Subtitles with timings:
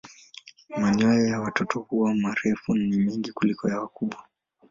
[0.77, 4.23] Manyoya ya watoto huwa marefu na mengi kuliko ya wakubwa.